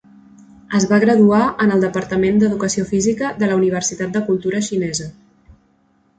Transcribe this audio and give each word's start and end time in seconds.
Es 0.77 0.85
va 0.91 0.97
graduar 1.03 1.41
en 1.65 1.73
el 1.75 1.83
departament 1.83 2.39
d'educació 2.45 2.87
física 2.93 3.31
de 3.43 3.51
la 3.53 3.59
Universitat 3.61 4.19
de 4.19 4.25
Cultura 4.33 4.65
Xinesa. 4.71 5.09